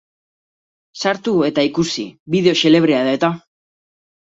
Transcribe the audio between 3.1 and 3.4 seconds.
da eta!